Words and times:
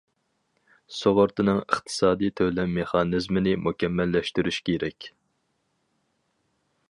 سۇغۇرتىنىڭ 0.99 1.59
ئىقتىسادىي 1.65 2.33
تۆلەم 2.41 2.73
مېخانىزمىنى 2.79 3.53
مۇكەممەللەشتۈرۈش 3.67 4.61
كېرەك. 4.71 5.11